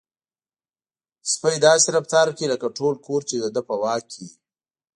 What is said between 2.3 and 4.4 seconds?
کوي لکه ټول کور چې د ده په واک کې وي.